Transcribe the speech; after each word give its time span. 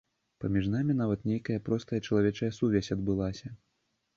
Паміж 0.43 0.69
намі 0.75 0.95
нават 1.01 1.27
нейкая 1.31 1.59
простая 1.67 1.99
чалавечая 2.07 2.51
сувязь 2.59 2.91
адбылася. 2.97 3.47